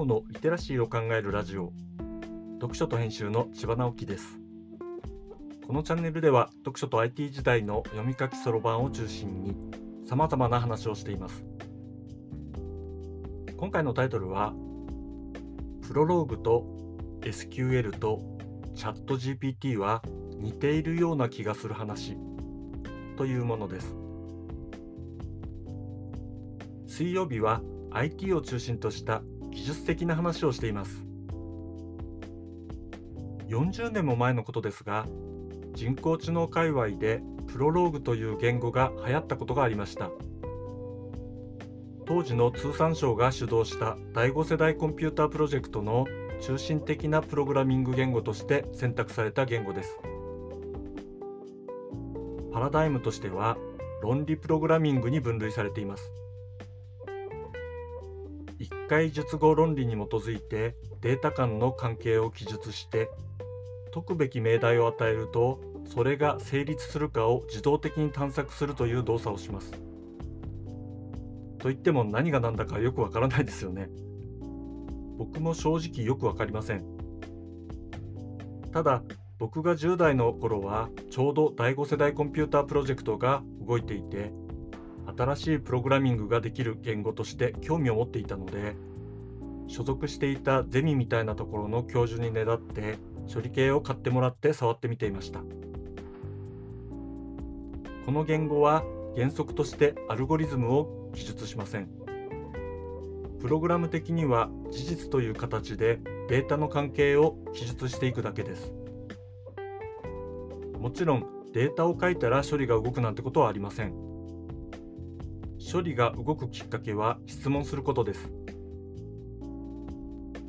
[0.00, 1.74] おのリテラシーを考えるラジオ。
[2.54, 4.38] 読書と編集の千葉直樹です。
[5.66, 9.54] このチャンネルでは読書と IT 時代の読み書きそろばんを中心に
[10.06, 11.44] 様々な話をしています。
[13.58, 14.54] 今回のタイトルは
[15.86, 16.64] プロローグと
[17.20, 18.22] SQL と
[18.74, 20.02] チャット GPT は
[20.38, 22.16] 似ているような気がする話
[23.18, 23.94] というものです。
[26.86, 31.04] 水曜日は IT を中心とした技術的な話をしています。
[33.48, 35.06] 40年も前のことですが
[35.74, 40.10] 人工知能界隈でプロローグという言語が流行ったことがありました。
[42.06, 46.06] 当時の通産省が主導した第5世代コンピュータープロジェクトの
[46.40, 49.96] 中心的なプログラミング言語として選択された言語です。
[52.52, 53.56] パラダイムとしては
[54.02, 56.10] 論理プログラミングに分類されています。
[58.90, 63.08] 一回述語論理に基づいてデータ間の関係を記述して
[63.94, 69.70] 解くべき命題を与えるとそれが成立するかを自動的に探索するという動作をします。
[71.60, 73.88] といっても何が何だかよくわからないですよね。
[75.18, 76.84] 僕も正直よくわかりません。
[78.72, 79.04] ただ
[79.38, 84.32] 僕が10代の頃はちょうど第5世代コンピュータープロジェクトが動いていて
[85.16, 88.76] 新しいプログラミングができる言語として興味を持っていたので
[89.66, 92.98] 所属していたゼミみたいなところの教授にねだって
[93.32, 95.40] 処理系を買ってもらって触ってみていました。
[98.04, 98.82] この言語は
[99.14, 101.88] 原則としてアルゴリズムを記述しません。
[103.40, 108.72] プログラム的には事実という形でデータの関係を記述していくだけです。
[110.78, 114.09] もちろんデータを書いたら処理が動くなんてことはありません。
[115.60, 118.32] 処理が動くきっかけは質問することです。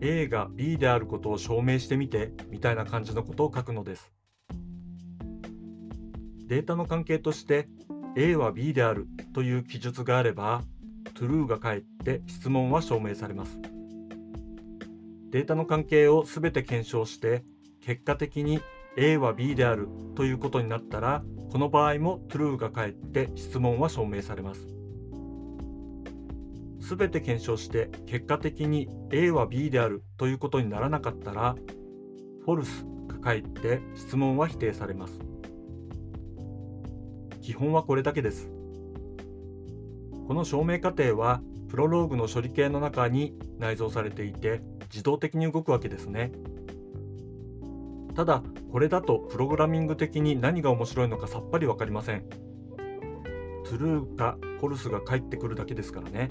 [0.00, 4.12] A が B であることを証明してみてみたいな感じのことを書くのです。
[6.46, 7.68] データの関係として
[8.16, 10.62] A は B であるという記述があれば
[11.14, 13.58] true が返って質問は証明されます。
[15.30, 17.44] データの関係をすべて検証して
[17.80, 18.60] 結果的に
[18.96, 24.66] A は B であるということになったらこの場合も true が返って質問は証明されます。
[26.88, 31.56] 全て検証して結果的に A は B であるということにならなかったら
[32.46, 35.18] false が返って質問は否定されます。
[37.42, 38.50] 基本はこれだけです。
[40.28, 46.30] この証明過程はプロローグの処理系の中に内蔵されていて自動的に動くわけですね。
[48.14, 52.24] ただこれだとプログラミング的に何が面白いのかさっぱり分かりません。
[53.64, 56.30] true か false が返ってくるだけですからね。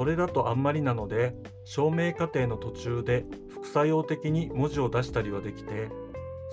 [0.00, 1.34] それだとあんまりなので
[1.66, 5.90] 証明過程の途中で副作用的に文字を出したりはできて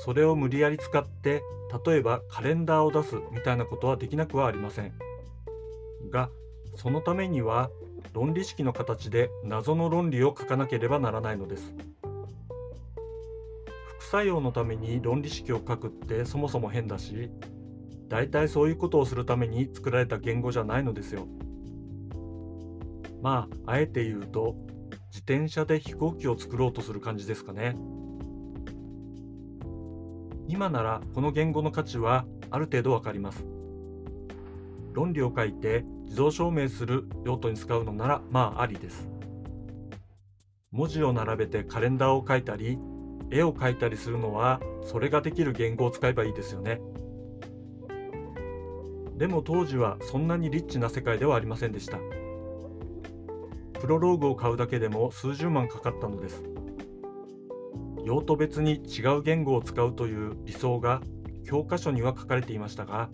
[0.03, 1.41] それを無理やり使って
[1.85, 4.91] 例えばカレンダーを出すみたいなことはできなくはありません
[6.11, 6.29] が
[6.75, 7.69] そのためには
[8.11, 11.73] 論理式の形で謎の論理を書かなければならないのです
[13.99, 17.31] 副作用のために論理式を書くってそもそも変だし
[18.09, 21.27] 大体そういうことをするために作られた言語じゃないのですよ。
[23.21, 24.55] まあ、あえて言うと、
[25.07, 27.75] 自転車で飛行機を作ろうとする感じですかね。
[30.47, 33.45] 今ならこの言語の価値はある程度わかります。
[34.93, 39.09] 論理を書いて自動証明する用途に使うのならまあありです。
[40.71, 42.77] 文字を並べてカレンダーを書いたり、
[43.29, 46.79] 絵を描いたりするのはそれができる言語を使えばいいですよね。
[49.17, 51.97] でも当時はそんなにリッチな世界ではありませんでした。
[53.79, 56.43] プロローグを買うだけでも数十万かかったのです。
[58.05, 61.01] 用途別に違う言語を使うという理想が
[61.45, 63.09] 教科書には書かれていましたが、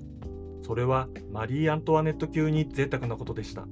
[0.62, 3.68] それはマリー・アントワネット級に贅沢なことでした。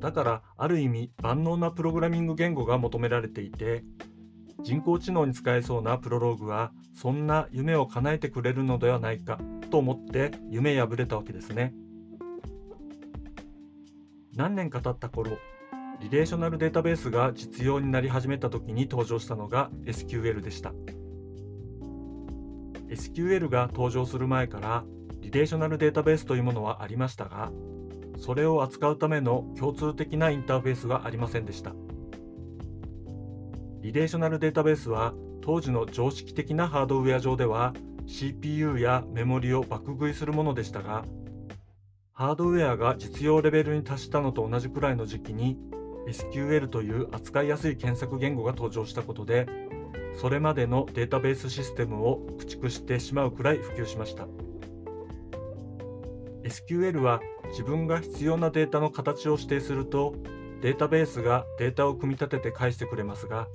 [0.00, 3.84] だからある意味万能なプログラミング言語が求められていて
[4.62, 9.38] 人工知能に使えそうなプロローグはそんな夢を叶えてくれるのではないか
[9.70, 11.74] と思って夢破れたわけですね。
[14.36, 15.38] 何年か経った頃
[16.00, 20.72] リレーショナルデータベースが実用になり始めた時に登場したのが SQL でした。
[22.88, 24.84] SQL が登場する前から
[25.20, 27.52] リレーショナルデータベースというものはありましたが
[28.18, 31.74] それを扱うための共通的なインターフェースはありませんでした。
[33.82, 37.72] リレーショナルデータベースは当時の常識的なハードウェア上では
[38.06, 41.04] CPU やメモリを爆食いするものでしたが
[42.20, 45.56] ハードウェアが実用レベルに達したのと同じくらいの時期に
[46.06, 49.46] SQL という扱いやすい検索言語が登場したことで
[50.20, 54.26] それまでのデータベースシステムを駆逐してしまうくらい普及しました。
[56.44, 57.22] SQL は
[57.52, 60.14] 自分が必要なデータの形を指定すると
[60.60, 63.48] データベースがデータを組み立てて返してくれますが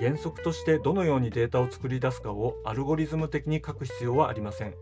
[0.00, 4.74] 原則としてどのようにデータを作り出すかをアルゴリズム的に書く必要はありません。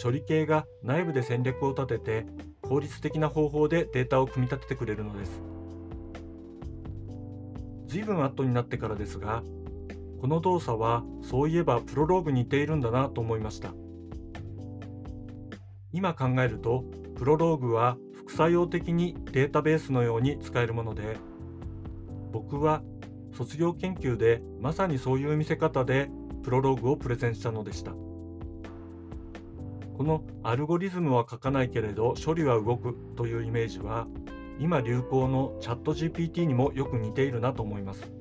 [0.00, 2.26] 処理系が内部で戦略を立てて
[2.60, 5.42] 効率的な方法でデータを組み立ててくれるのです。
[7.86, 9.42] 随分後になってからですが
[10.20, 13.74] この動作はそういえばプロローグに似ているんだなと思いました。
[15.92, 16.84] 今考えると
[17.16, 21.18] プロローグは副作用的にデータベースのように使えるもので
[22.32, 22.82] 僕は
[23.32, 26.08] 卒業研究でまさにそういう見せ方で
[26.42, 27.92] プロローグをプレゼンしたのでした。
[29.96, 34.06] このアルゴリズムは書かないけれど処理は動くというイメージは
[34.58, 38.12] 今流行のチャット GPT にもよく似ているなと思います。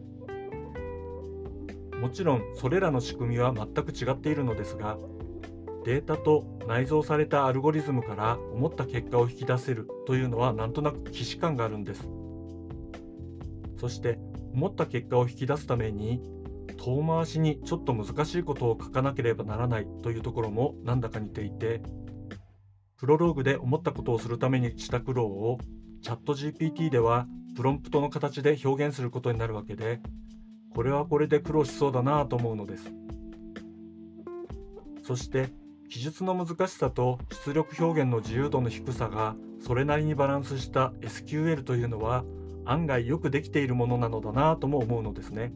[1.99, 4.97] もちろんそれらの仕組みは全く違っているのですが
[5.85, 12.07] データと内蔵されたアルゴリズムから思った結果を引き出せるというのはなんとなく既視感があるんです。
[13.77, 14.19] そして
[14.53, 16.21] 思った結果を引き出すために
[16.83, 21.83] 遠回しにちょっと難しいことを書かなければならないというところもなんだか似ていて
[22.97, 25.59] プロローグで思ったことをするためにした苦労を
[26.01, 29.99] チャット GPT ではプロンプトの形で表現することになるわけで
[30.73, 32.91] これはこれで苦労しそうだなと思うのです
[35.03, 35.51] そして
[35.91, 42.23] 記述の難しさと出力表現の自由度の低さがそれなりにバランスした SQL というのは
[42.65, 45.51] 案外よくできているものなのだなとも思うのですね。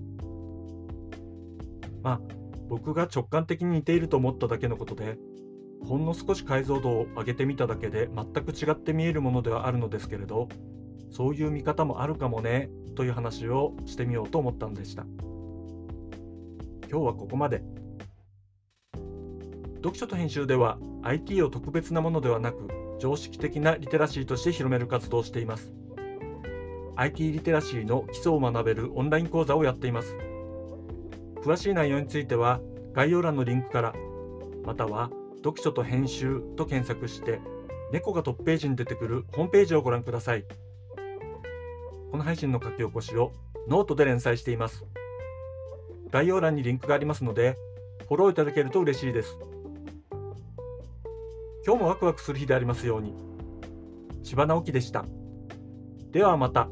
[2.05, 2.19] まあ
[2.69, 5.17] 僕が直感的に似ていると思っただけのことで
[5.83, 10.47] ほんの少し解像度を上げてみただけで全く違って見えるものではあるのですけれど
[11.11, 15.05] そういう見方もあるかもねという話をしてみようと思ったのでした。
[16.89, 17.63] 今日はここまで。
[19.77, 22.69] 読書と編集では IT を特別なものではなく
[22.99, 25.73] 常識的なリテラシーとして広める活動をしています
[26.95, 30.15] IT リテラシーの基礎を学べるオンライン講座をやっています
[31.45, 32.59] 詳しい内容については
[32.93, 33.93] 概要欄のリンクから
[34.65, 35.11] または
[35.43, 37.39] 読書と編集と検索して
[37.91, 40.43] 猫がトップページに出てくるホームページをご覧ください
[42.11, 43.31] この配信の書き起こしを
[43.67, 44.85] ノートで連載しています
[46.11, 47.55] 概要欄にリンクがありますので
[48.07, 49.37] フォローいただけると嬉しいです。
[51.65, 53.15] 今日もワクワクする日でありますように。
[54.23, 55.05] 千葉直樹でした。
[56.11, 56.69] ではまた。